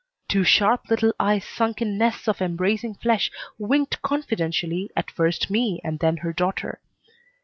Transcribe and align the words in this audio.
Two 0.27 0.43
sharp 0.43 0.89
little 0.89 1.13
eyes 1.19 1.45
sunk 1.45 1.79
in 1.79 1.95
nests 1.95 2.27
of 2.27 2.41
embracing 2.41 2.95
flesh 2.95 3.29
winked 3.59 4.01
confidentially 4.01 4.89
at 4.95 5.11
first 5.11 5.51
me 5.51 5.79
and 5.83 5.99
then 5.99 6.17
her 6.17 6.33
daughter. 6.33 6.81